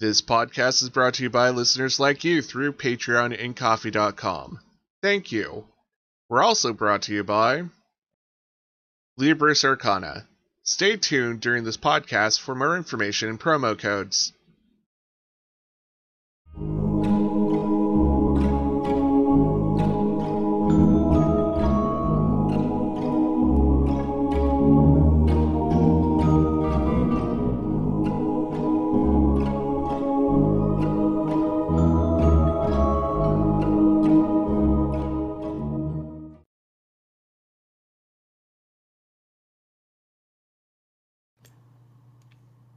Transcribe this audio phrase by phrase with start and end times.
[0.00, 4.58] This podcast is brought to you by listeners like you through Patreon and Ko-fi.com.
[5.02, 5.66] Thank you.
[6.30, 7.64] We're also brought to you by
[9.20, 10.26] Libris Arcana.
[10.62, 14.32] Stay tuned during this podcast for more information and promo codes.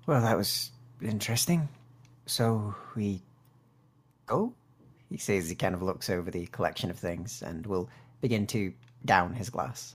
[0.05, 0.71] Well, that was
[1.01, 1.69] interesting.
[2.25, 3.21] So we
[4.25, 4.53] go?
[5.09, 7.89] He says he kind of looks over the collection of things and will
[8.21, 8.73] begin to
[9.05, 9.93] down his glass.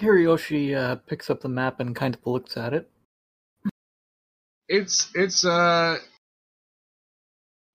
[0.00, 2.88] Kiriyoshi uh, picks up the map and kind of looks at it.
[4.68, 5.98] It's it's uh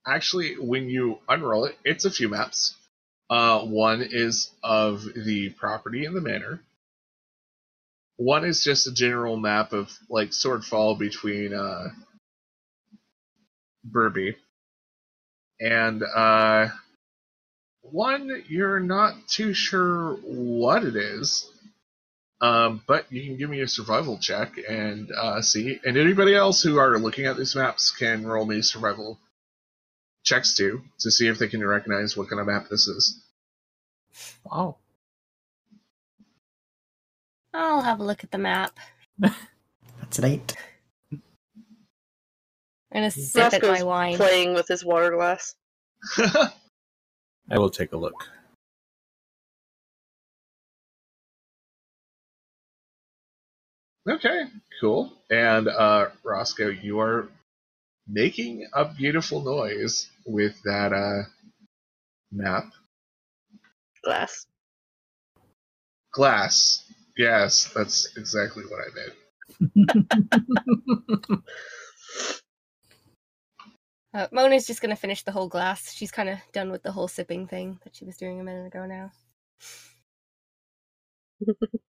[0.06, 2.76] actually when you unroll it, it's a few maps.
[3.30, 6.62] Uh one is of the property and the manor.
[8.18, 11.90] One is just a general map of like Swordfall between uh
[13.90, 14.36] Burby.
[15.60, 16.70] And uh
[17.82, 21.50] one you're not too sure what it is.
[22.40, 25.80] Um, but you can give me a survival check and uh, see.
[25.84, 29.18] And anybody else who are looking at these maps can roll me survival
[30.24, 33.20] checks too to see if they can recognize what kind of map this is.
[34.44, 34.78] Wow.
[37.58, 38.78] I'll have a look at the map.
[39.20, 40.56] That's an eight.
[41.12, 41.22] I'm
[42.94, 44.16] gonna sip at my Roscoe's wine.
[44.16, 45.56] playing with his water glass.
[46.18, 48.30] I will take a look.
[54.08, 54.44] okay,
[54.80, 55.14] cool.
[55.30, 57.28] And uh, Roscoe, you are
[58.08, 61.24] making a beautiful noise with that uh,
[62.32, 62.66] map.
[64.04, 64.46] Glass.
[66.14, 66.84] Glass.
[67.18, 69.14] Yes, that's exactly what I meant.
[74.14, 75.94] Uh, Mona's just gonna finish the whole glass.
[75.94, 78.66] She's kind of done with the whole sipping thing that she was doing a minute
[78.66, 79.12] ago now.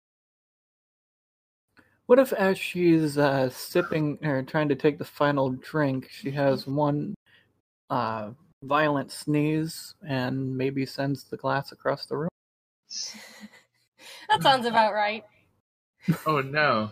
[2.07, 6.67] What if, as she's uh, sipping or trying to take the final drink, she has
[6.67, 7.15] one
[7.91, 8.31] uh,
[8.63, 12.31] violent sneeze and maybe sends the glass across the room?
[14.31, 15.25] that sounds about right.
[16.27, 16.91] Oh no.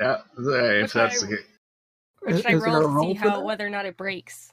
[0.00, 1.46] Yeah, if Which that's I- the case.
[2.26, 3.44] Or should I roll to see roll for how that?
[3.44, 4.50] whether or not it breaks?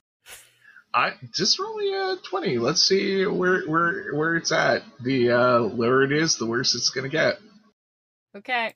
[0.93, 2.57] I just roll me a twenty.
[2.57, 4.83] Let's see where where where it's at.
[4.99, 7.39] The uh, lower it is, the worse it's gonna get.
[8.35, 8.75] Okay.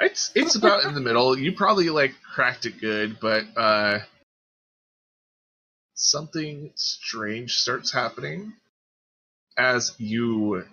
[0.00, 1.38] It's it's about in the middle.
[1.38, 3.98] You probably like cracked it good, but uh,
[5.98, 8.54] something strange starts happening
[9.56, 10.64] as you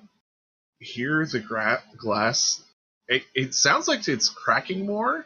[0.80, 2.64] hear the gra- glass.
[3.08, 5.26] It it sounds like it's cracking more,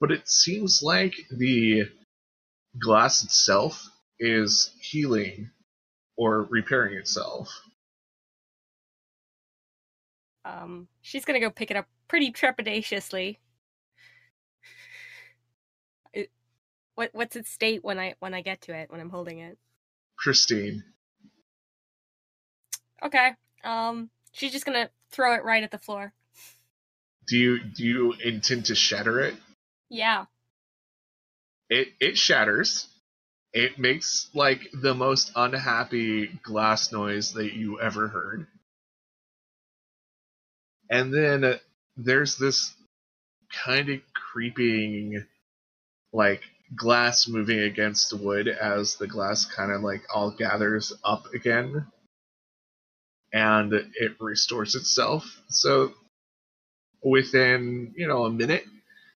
[0.00, 1.90] but it seems like the
[2.78, 5.50] glass itself is healing
[6.16, 7.48] or repairing itself.
[10.44, 13.38] Um, she's gonna go pick it up pretty trepidatiously.
[16.94, 19.58] What what's its state when I when I get to it when I'm holding it?
[20.16, 20.84] Christine.
[23.02, 23.32] Okay.
[23.64, 26.12] Um, she's just gonna throw it right at the floor.
[27.26, 29.34] Do you do you intend to shatter it?
[29.88, 30.26] Yeah.
[31.70, 32.88] It it shatters.
[33.52, 38.46] It makes like the most unhappy glass noise that you ever heard.
[40.88, 41.58] And then uh,
[41.96, 42.74] there's this
[43.64, 45.24] kind of creeping
[46.12, 46.42] like
[46.74, 51.86] glass moving against the wood as the glass kind of like all gathers up again
[53.32, 55.24] and it restores itself.
[55.48, 55.92] So
[57.02, 58.64] within, you know, a minute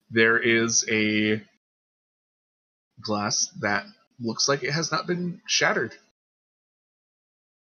[0.09, 1.41] there is a
[3.01, 3.85] glass that
[4.19, 5.95] looks like it has not been shattered.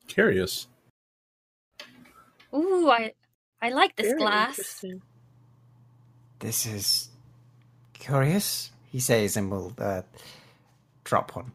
[0.08, 0.68] Curious.
[2.54, 3.14] Ooh, I
[3.62, 4.86] I like this Very glass.
[6.40, 7.10] This is
[7.94, 10.02] curious, he says, and we'll uh,
[11.04, 11.52] drop one.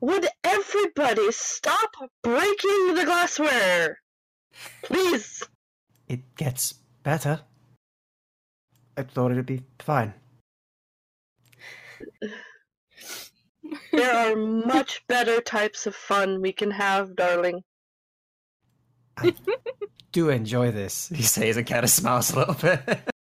[0.00, 1.90] Would everybody stop
[2.22, 3.98] breaking the glassware?
[4.84, 5.42] Please.
[6.06, 7.40] It gets better.
[8.96, 10.14] I thought it'd be fine.
[13.90, 17.64] There are much better types of fun we can have, darling.
[19.16, 19.34] I
[20.12, 23.00] do enjoy this, he says, and kind of smiles a little bit.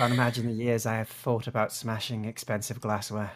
[0.00, 3.32] Can't imagine the years I have thought about smashing expensive glassware.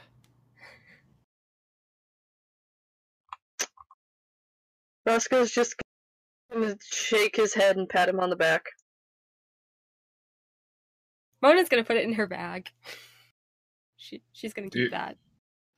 [5.05, 5.75] Roscoe's just
[6.51, 8.65] gonna shake his head and pat him on the back.
[11.43, 12.71] Mona's gonna put it in her bag.
[13.99, 15.19] She she's gonna keep You- that.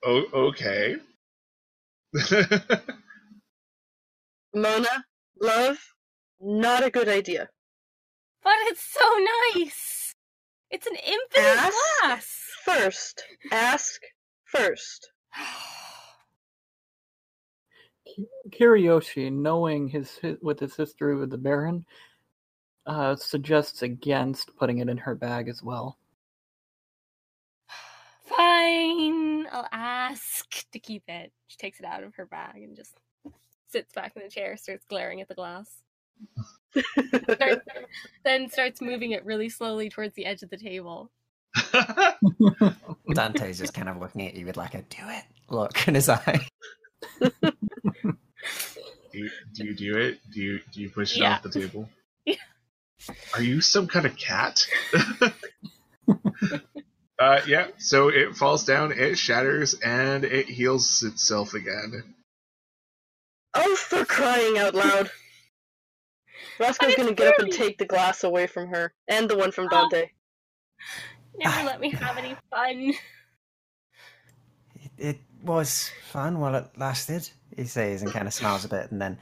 [0.05, 0.99] Oh, okay.
[4.55, 5.05] Mona,
[5.43, 5.79] love,
[6.41, 7.49] not a good idea.
[8.45, 9.19] But it's so
[9.57, 10.06] nice.
[10.71, 12.43] It's an infinite Ask glass.
[12.65, 14.01] First, ask
[14.45, 15.13] first.
[18.51, 21.85] Kiriyoshi, knowing his, his with his history with the Baron,
[22.87, 25.99] uh, suggests against putting it in her bag as well.
[28.25, 31.33] Fine, I'll ask to keep it.
[31.47, 32.99] She takes it out of her bag and just
[33.69, 35.83] sits back in the chair, starts glaring at the glass.
[37.31, 37.63] Start-
[38.25, 41.11] then starts moving it really slowly towards the edge of the table.
[43.15, 46.09] Dante's just kind of looking at you with like a do it look in his
[46.09, 46.47] eye.
[47.21, 47.31] do,
[49.13, 50.19] you, do you do it?
[50.33, 51.35] Do you do you push it Yeah.
[51.35, 51.89] off the table?
[52.27, 52.35] Yeah.
[53.35, 54.67] Are you some kind of cat?
[57.21, 57.69] uh, yeah.
[57.79, 62.03] So it falls down, it shatters, and it heals itself again.
[63.55, 65.11] Oh, for crying out loud!
[66.59, 69.67] Roscoe's gonna get up and take the glass away from her, and the one from
[69.67, 69.69] Oh.
[69.71, 70.11] Dante.
[71.39, 72.95] Never let me have any fun.
[74.75, 78.91] It, it was fun while it lasted, he says, and kind of smiles a bit,
[78.91, 79.19] and then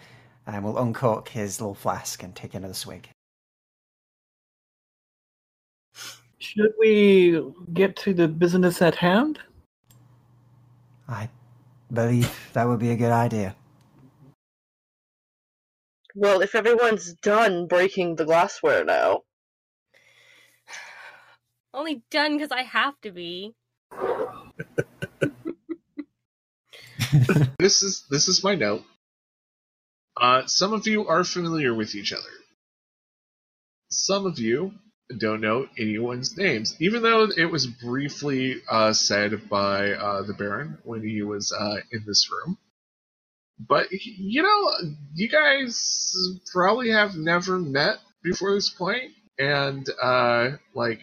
[0.46, 3.08] um, will uncork his little flask and take another swig.
[6.38, 7.42] Should we
[7.72, 9.38] get to the business at hand?
[11.08, 11.28] I
[11.92, 13.56] believe that would be a good idea.
[16.14, 19.22] Well, if everyone's done breaking the glassware now,
[21.74, 23.54] Only done because I have to be.
[27.58, 28.82] This is this is my note.
[30.20, 32.22] Uh, some of you are familiar with each other.
[33.90, 34.72] Some of you
[35.18, 40.78] don't know anyone's names, even though it was briefly uh, said by uh, the Baron
[40.84, 42.58] when he was uh, in this room.
[43.58, 44.72] But you know,
[45.14, 51.00] you guys probably have never met before this point, and uh, like,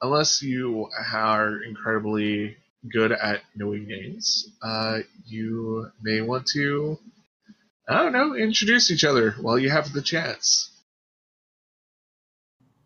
[0.00, 2.56] unless you are incredibly
[2.90, 6.98] good at knowing names, uh, you may want to,
[7.88, 10.70] I don't know, introduce each other while you have the chance.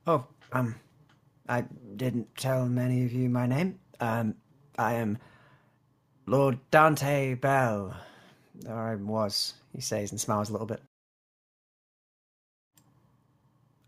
[0.07, 0.75] Oh, um,
[1.49, 1.65] I
[1.97, 3.79] didn't tell many of you my name.
[4.01, 4.37] Um,
[4.79, 5.19] I am
[6.27, 7.95] Lord Dante Bell.
[8.69, 10.83] Or I was, he says, and smiles a little bit.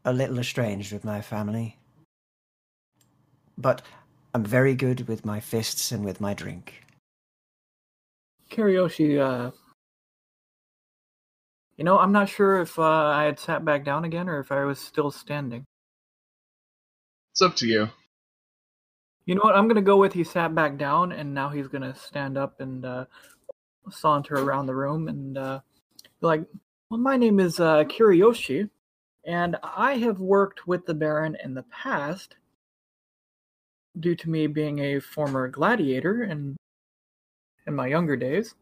[0.04, 1.78] A little estranged with my family.
[3.58, 3.82] But
[4.34, 6.84] I'm very good with my fists and with my drink.
[8.50, 9.50] Kiriyoshi, uh,
[11.76, 14.52] you know, I'm not sure if uh, I had sat back down again or if
[14.52, 15.64] I was still standing.
[17.32, 17.88] It's up to you.
[19.26, 19.56] You know what?
[19.56, 22.84] I'm gonna go with he sat back down, and now he's gonna stand up and
[22.84, 23.04] uh,
[23.90, 25.60] saunter around the room and uh,
[26.20, 26.42] be like,
[26.90, 28.68] "Well, my name is uh, Kiriyoshi,
[29.24, 32.36] and I have worked with the Baron in the past,
[34.00, 36.56] due to me being a former gladiator in
[37.66, 38.54] in my younger days.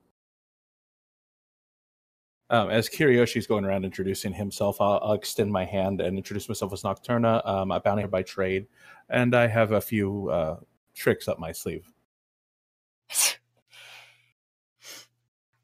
[2.51, 6.73] Um, as Kiryoshi's going around introducing himself, I'll, I'll extend my hand and introduce myself
[6.73, 7.47] as Nocturna.
[7.47, 8.67] Um, I'm a bounty by trade,
[9.09, 10.57] and I have a few uh,
[10.95, 11.91] tricks up my sleeve.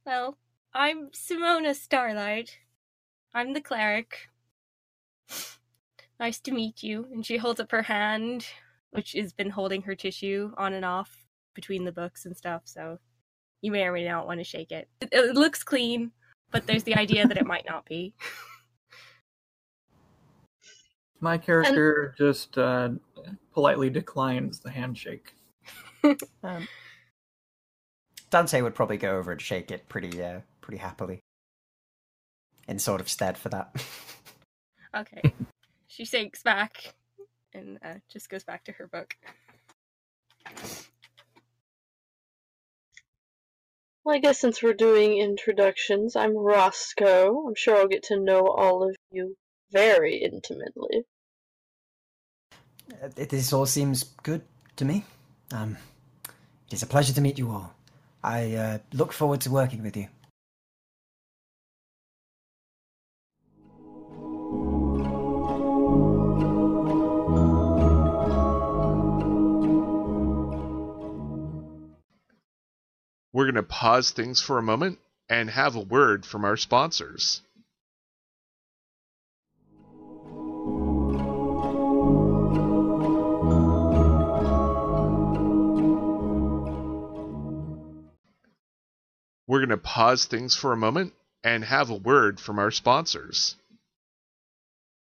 [0.07, 0.39] Well,
[0.73, 2.57] I'm Simona Starlight.
[3.35, 4.31] I'm the cleric.
[6.19, 7.07] Nice to meet you.
[7.13, 8.47] And she holds up her hand,
[8.93, 12.99] which has been holding her tissue on and off between the books and stuff, so
[13.61, 14.89] you may or may not want to shake it.
[15.03, 16.13] It, it looks clean,
[16.51, 18.15] but there's the idea that it might not be.
[21.21, 22.89] My character just uh,
[23.53, 25.35] politely declines the handshake.
[26.43, 26.67] Um,
[28.31, 31.21] Dante would probably go over and shake it pretty, uh, pretty happily.
[32.69, 33.75] In sort of stead for that.
[34.93, 35.23] Okay.
[35.87, 36.95] she sinks back
[37.55, 39.15] and uh, just goes back to her book.
[44.05, 47.47] well, I guess since we're doing introductions, I'm Roscoe.
[47.47, 49.37] I'm sure I'll get to know all of you
[49.71, 51.05] very intimately.
[53.03, 54.43] Uh, this all seems good
[54.75, 55.05] to me.
[55.53, 55.77] Um,
[56.67, 57.75] it is a pleasure to meet you all.
[58.23, 60.09] I uh, look forward to working with you.
[73.33, 74.99] We're going to pause things for a moment
[75.29, 77.41] and have a word from our sponsors.
[89.51, 93.57] We're going to pause things for a moment and have a word from our sponsors.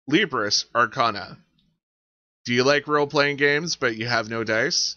[0.10, 1.38] Libris Arcana.
[2.46, 4.96] Do you like role playing games but you have no dice?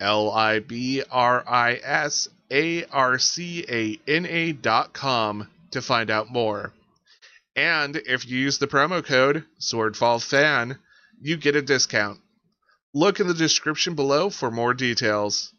[0.00, 5.82] L I B R I S A R C A N A dot com to
[5.82, 6.72] find out more.
[7.56, 10.78] And if you use the promo code SwordfallFan,
[11.20, 12.20] you get a discount.
[12.94, 15.52] Look in the description below for more details.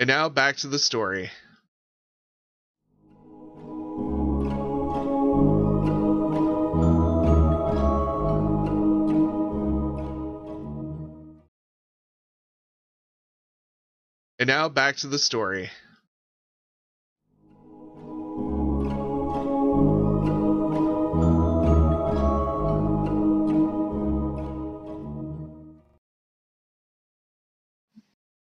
[0.00, 1.28] And now back to the story.
[14.40, 15.68] And now back to the story.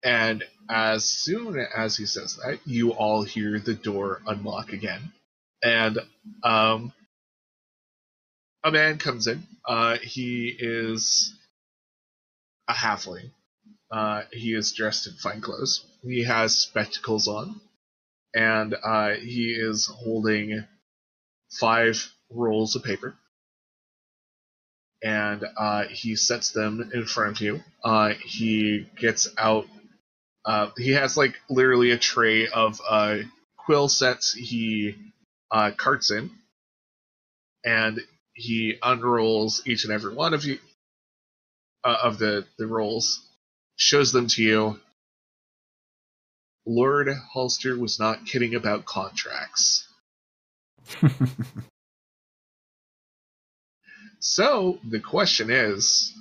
[0.03, 5.11] And as soon as he says that, you all hear the door unlock again.
[5.63, 5.99] And
[6.43, 6.93] um,
[8.63, 9.43] a man comes in.
[9.67, 11.33] Uh, he is
[12.67, 13.31] a halfling.
[13.91, 15.85] Uh, he is dressed in fine clothes.
[16.03, 17.61] He has spectacles on,
[18.35, 20.65] and uh, he is holding
[21.59, 23.15] five rolls of paper.
[25.03, 27.63] And uh, he sets them in front of you.
[27.83, 29.67] Uh, he gets out.
[30.47, 33.17] Uh, he has like literally a tray of uh,
[33.57, 34.33] quill sets.
[34.33, 34.95] He
[35.51, 36.31] carts in,
[37.65, 37.99] and
[38.33, 40.57] he unrolls each and every one of you
[41.83, 43.21] of the the rolls
[43.75, 44.79] shows them to you.
[46.65, 49.87] Lord Holster was not kidding about contracts.
[54.19, 56.13] so the question is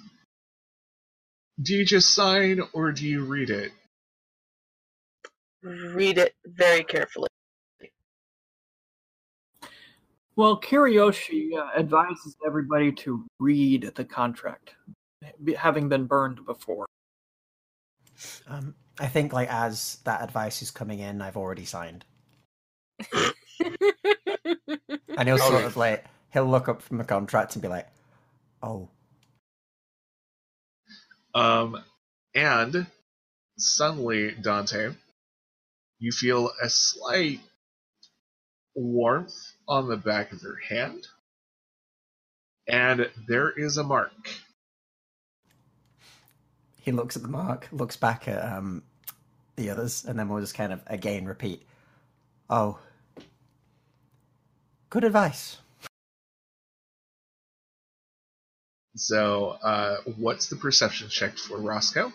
[1.61, 3.73] do you just sign or do you read it?
[5.67, 7.29] Read it very carefully.
[10.37, 14.75] Well, Kiriyoshi uh, advises everybody to read the contract,
[15.57, 16.87] having been burned before.
[18.47, 22.05] Um, I think like as that advice is coming in, I've already signed.
[25.17, 27.89] and he'll sort of like he'll look up from the contract and be like,
[28.63, 28.89] "Oh."
[31.35, 31.83] Um,
[32.35, 32.87] and
[33.59, 34.93] suddenly, Dante,
[35.99, 37.41] you feel a slight
[38.75, 39.35] warmth
[39.69, 41.07] on the back of your hand,
[42.69, 44.31] and there is a mark
[46.87, 48.81] he looks at the mark, looks back at um,
[49.57, 51.67] the others, and then we'll just kind of again repeat.
[52.49, 52.79] Oh,
[54.89, 55.59] good advice.
[58.95, 62.13] So, uh, what's the perception check for Roscoe?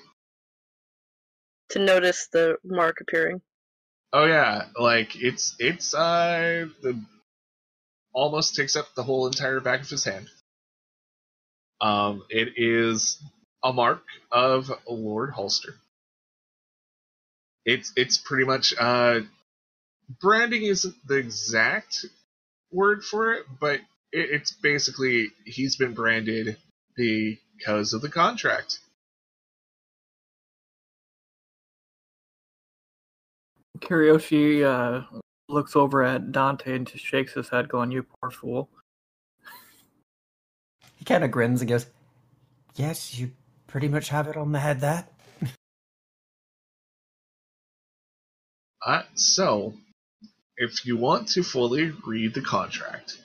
[1.71, 3.41] To notice the mark appearing.
[4.13, 6.99] Oh yeah, like it's it's uh the
[8.13, 10.29] almost takes up the whole entire back of his hand.
[11.79, 13.21] Um, it is
[13.63, 15.75] a mark of Lord Holster.
[17.65, 19.21] It's it's pretty much uh,
[20.21, 22.05] branding isn't the exact
[22.71, 23.79] word for it, but
[24.11, 26.57] it, it's basically he's been branded
[26.95, 28.79] because of the contract.
[33.81, 35.03] Kiriyoshi uh,
[35.50, 38.69] looks over at Dante and just shakes his head, going, "You poor fool."
[40.95, 41.88] He kind of grins and goes,
[42.75, 43.31] "Yes, you
[43.71, 45.07] pretty much have it on the head there.
[48.85, 49.73] uh, so,
[50.57, 53.17] if you want to fully read the contract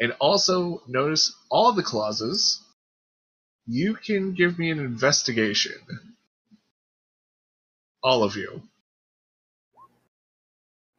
[0.00, 2.60] and also notice all the clauses,
[3.66, 5.74] you can give me an investigation.
[8.02, 8.62] All of you.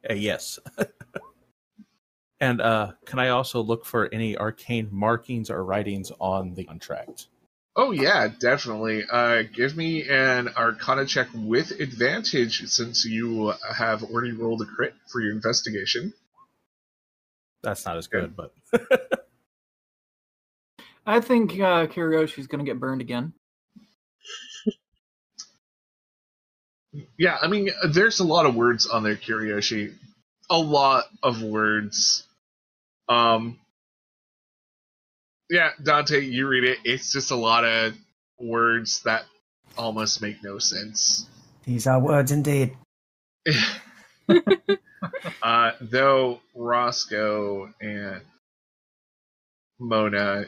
[0.08, 0.58] Uh, yes.
[2.40, 7.28] and uh, can I also look for any arcane markings or writings on the contract?
[7.76, 9.04] Oh yeah, definitely.
[9.08, 14.94] Uh, give me an Arcana check with advantage since you have already rolled a crit
[15.06, 16.12] for your investigation.
[17.62, 18.52] That's not as good, but
[21.06, 23.32] I think uh, Kiryoshi's gonna get burned again.
[27.18, 29.94] Yeah, I mean, there's a lot of words on there, Kiryoshi.
[30.50, 32.26] A lot of words.
[33.08, 33.58] Um,
[35.50, 36.78] yeah, Dante, you read it.
[36.84, 37.94] It's just a lot of
[38.38, 39.24] words that
[39.76, 41.26] almost make no sense.
[41.64, 42.76] These are words indeed.
[45.42, 48.20] uh, though Roscoe and
[49.78, 50.44] Mona,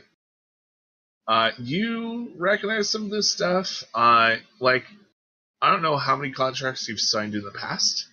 [1.27, 3.85] uh, you recognize some of this stuff.
[3.95, 4.85] Uh, like,
[5.63, 8.07] I don't know how many contracts you've signed in the past,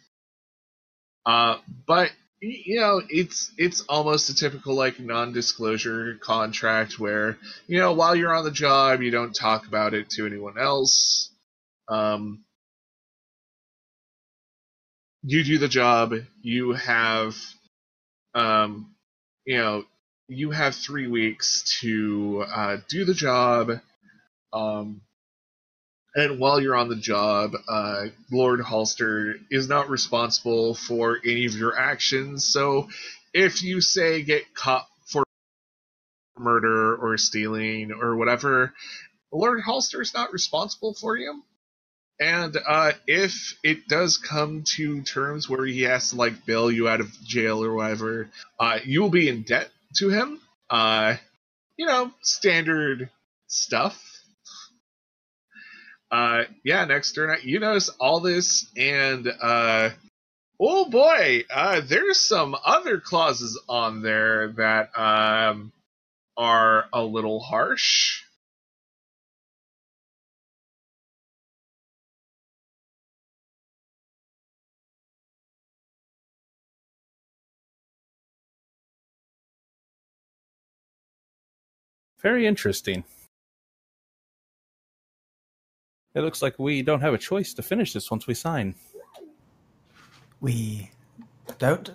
[1.25, 7.37] uh, but you know, it's it's almost a typical like non-disclosure contract where
[7.67, 11.31] you know while you're on the job, you don't talk about it to anyone else.
[11.89, 12.43] Um,
[15.23, 16.13] you do the job.
[16.41, 17.35] You have,
[18.35, 18.95] um,
[19.45, 19.83] you know,
[20.27, 23.71] you have three weeks to uh, do the job.
[24.53, 25.01] Um,
[26.15, 31.55] and while you're on the job, uh, Lord Halster is not responsible for any of
[31.55, 32.45] your actions.
[32.45, 32.89] So
[33.33, 35.23] if you say get caught for
[36.39, 38.73] murder or stealing or whatever,
[39.31, 41.43] Lord Halster is not responsible for you.
[42.19, 46.87] And uh, if it does come to terms where he has to like bail you
[46.89, 50.39] out of jail or whatever, uh, you will be in debt to him.
[50.69, 51.15] Uh,
[51.77, 53.11] you know, standard
[53.47, 54.16] stuff.
[56.09, 59.89] Uh, yeah, next turn, you notice all this, and uh,
[60.59, 65.71] oh boy, uh, there's some other clauses on there that um,
[66.37, 68.21] are a little harsh.
[82.27, 83.05] very interesting.
[86.17, 88.73] It looks like we don't have a choice to finish this once we sign.
[90.41, 90.89] We
[91.59, 91.91] don't.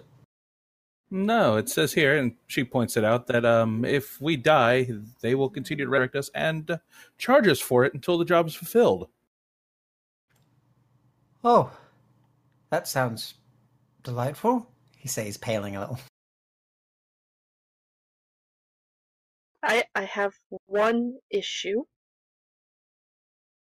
[1.11, 4.87] No, it says here, and she points it out, that um, if we die,
[5.23, 6.79] they will continue to resurrect us and
[7.19, 9.09] charge us for it until the job is fulfilled.
[11.43, 11.73] Oh,
[12.71, 13.35] that sounds
[14.05, 14.71] delightful.
[14.97, 15.99] He says, paling a little.
[19.65, 20.35] I I have
[20.67, 21.83] one issue.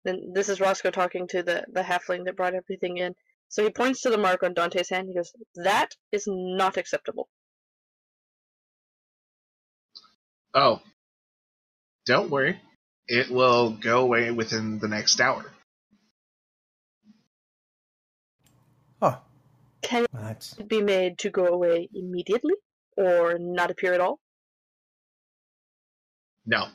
[0.03, 3.15] Then this is Roscoe talking to the the halfling that brought everything in.
[3.49, 5.07] So he points to the mark on Dante's hand.
[5.07, 7.29] He goes, "That is not acceptable."
[10.53, 10.81] Oh,
[12.05, 12.59] don't worry,
[13.07, 15.45] it will go away within the next hour.
[19.01, 19.21] Oh,
[19.81, 22.55] Can well, that's it be made to go away immediately
[22.97, 24.19] or not appear at all?
[26.45, 26.67] No,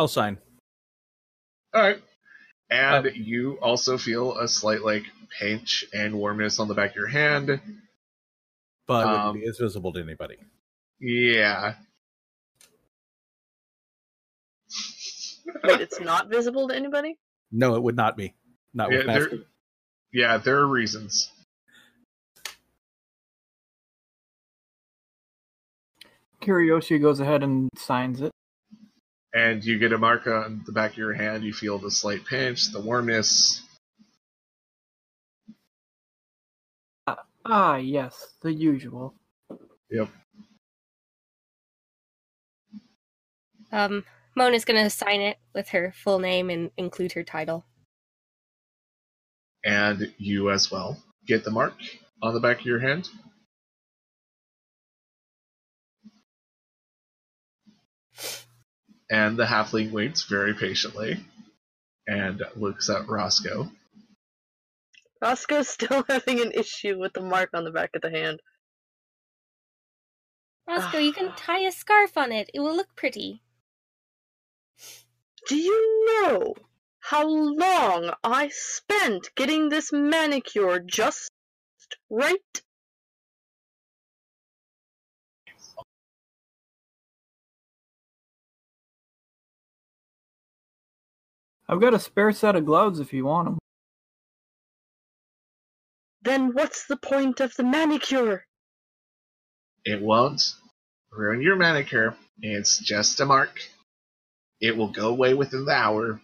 [0.00, 0.38] I'll sign.
[1.74, 2.02] all right.
[2.70, 3.10] And Oh.
[3.10, 5.02] you also feel a slight like
[5.38, 7.60] pinch and warmness on the back of your hand.
[8.86, 10.38] But it Um, wouldn't be as visible to anybody.
[11.00, 11.74] Yeah.
[15.64, 17.18] Wait, it's not visible to anybody?
[17.52, 18.34] No, it would not be.
[18.72, 19.38] Not Yeah, with there,
[20.14, 21.30] yeah, there are reasons.
[26.42, 28.32] Kiryoshi goes ahead and signs it.
[29.32, 31.44] And you get a mark on the back of your hand.
[31.44, 33.62] You feel the slight pinch, the warmness.
[37.44, 39.14] Ah, yes, the usual.
[39.90, 40.08] Yep.
[43.72, 47.64] Um, Mona's gonna sign it with her full name and include her title.
[49.64, 51.74] And you as well get the mark
[52.22, 53.08] on the back of your hand.
[59.10, 61.24] And the halfling waits very patiently
[62.06, 63.70] and looks at Roscoe.
[65.20, 68.40] Roscoe's still having an issue with the mark on the back of the hand.
[70.66, 71.00] Roscoe, ah.
[71.00, 72.50] you can tie a scarf on it.
[72.54, 73.42] It will look pretty.
[75.48, 76.54] Do you know
[77.00, 81.32] how long I spent getting this manicure just
[82.08, 82.62] right?
[91.70, 93.58] I've got a spare set of gloves if you want them.
[96.22, 98.44] Then what's the point of the manicure?
[99.84, 100.42] It won't
[101.12, 102.16] ruin your manicure.
[102.42, 103.60] It's just a mark.
[104.60, 106.20] It will go away within the hour.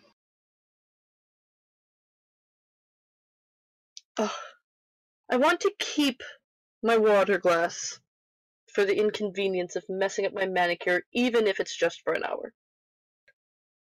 [4.18, 4.35] Oh,
[5.30, 6.24] I want to keep
[6.82, 8.00] my water glass
[8.74, 12.52] for the inconvenience of messing up my manicure, even if it's just for an hour.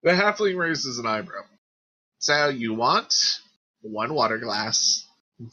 [0.03, 1.45] The halfling raises an eyebrow.
[2.19, 3.15] So you want
[3.83, 5.07] one water glass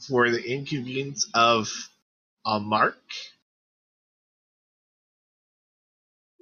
[0.08, 1.68] for the inconvenience of
[2.46, 2.98] a mark?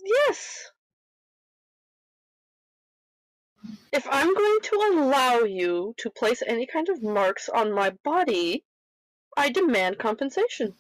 [0.05, 0.71] Yes.
[3.93, 8.65] If I'm going to allow you to place any kind of marks on my body,
[9.37, 10.75] I demand compensation.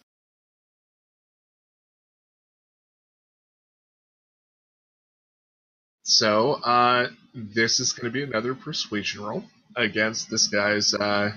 [6.19, 9.45] So, uh, this is going to be another persuasion roll
[9.75, 11.31] against this guy's, uh,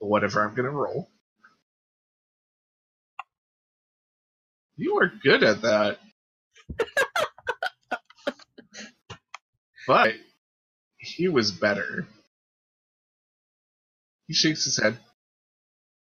[0.00, 1.08] whatever I'm going to roll.
[4.76, 5.98] You are good at that.
[9.86, 10.14] but
[10.98, 12.08] he was better.
[14.26, 14.98] He shakes his head.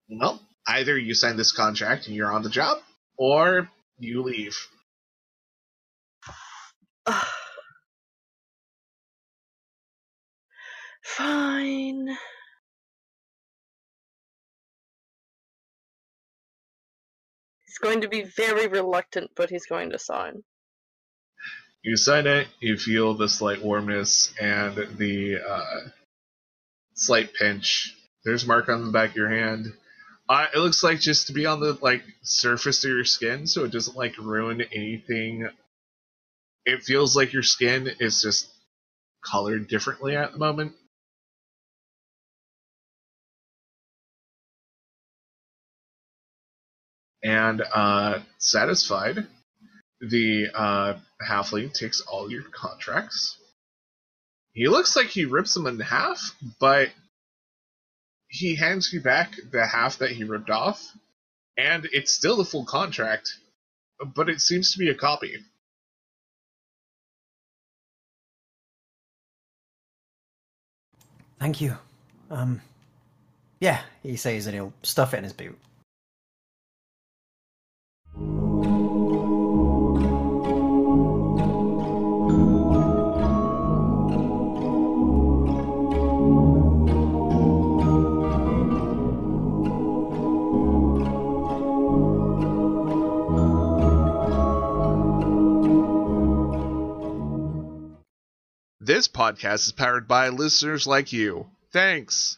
[0.10, 2.80] Well, either you sign this contract and you're on the job,
[3.18, 4.58] or you leave.
[11.18, 12.08] Fine.
[17.66, 20.44] He's going to be very reluctant, but he's going to sign.
[21.82, 25.90] You sign it, you feel the slight warmness and the uh,
[26.94, 27.96] slight pinch.
[28.24, 29.74] There's mark on the back of your hand.
[30.28, 33.64] Uh, it looks like just to be on the like surface of your skin, so
[33.64, 35.50] it doesn't like ruin anything.
[36.66, 38.48] It feels like your skin is just
[39.26, 40.74] colored differently at the moment.
[47.24, 49.28] And uh, satisfied,
[50.02, 50.94] the uh,
[51.28, 53.38] halfling takes all your contracts.
[54.54, 56.90] He looks like he rips them in half, but
[58.30, 60.92] he hands you back the half that he ripped off,
[61.58, 63.30] and it's still the full contract,
[64.16, 65.36] but it seems to be a copy.
[71.40, 71.78] Thank you.
[72.30, 72.62] Um,
[73.60, 75.58] yeah, he says that he'll stuff it in his boot.
[99.00, 101.50] This podcast is powered by listeners like you.
[101.72, 102.38] Thanks.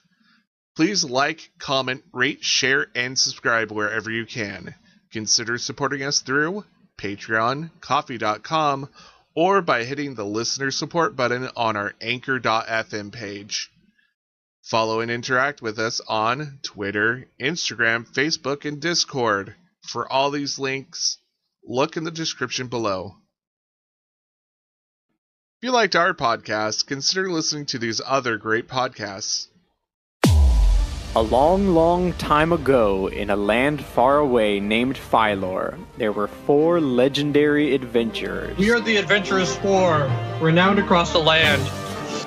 [0.76, 4.76] Please like, comment, rate, share, and subscribe wherever you can.
[5.12, 6.63] Consider supporting us through
[7.00, 8.89] Patreon, Ko-fi.com,
[9.34, 13.71] or by hitting the listener support button on our Anchor.fm page.
[14.62, 19.56] Follow and interact with us on Twitter, Instagram, Facebook, and Discord.
[19.82, 21.17] For all these links,
[21.63, 23.15] look in the description below.
[25.62, 29.45] If you liked our podcast, consider listening to these other great podcasts.
[31.15, 36.82] A long, long time ago, in a land far away named Phylor, there were four
[36.82, 38.58] legendary adventurers.
[38.58, 41.62] We are the Adventurous Four, renowned across the land.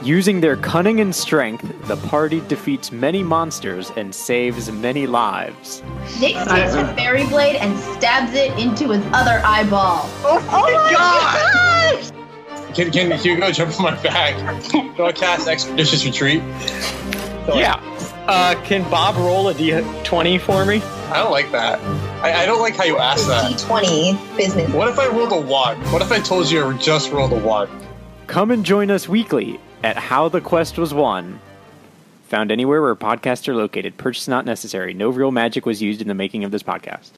[0.06, 5.82] Using their cunning and strength, the party defeats many monsters and saves many lives.
[6.20, 10.02] Nick takes a fairy blade and stabs it into his other eyeball.
[10.22, 11.52] Oh, oh my God!
[11.52, 11.63] gosh!
[12.74, 14.36] Can, can Hugo jump on my back?
[14.72, 16.42] Do I cast Expeditious Retreat?
[17.48, 17.80] Yeah.
[18.26, 20.80] Uh, can Bob roll a d20 for me?
[21.10, 21.78] I don't like that.
[22.22, 23.52] I, I don't like how you ask that.
[23.52, 24.72] D20 business.
[24.72, 25.92] What if I rolled a 1?
[25.92, 27.68] What if I told you I just rolled a 1?
[28.26, 31.38] Come and join us weekly at How the Quest Was Won.
[32.28, 33.98] Found anywhere where podcasts are located.
[33.98, 34.94] Purchase not necessary.
[34.94, 37.12] No real magic was used in the making of this podcast.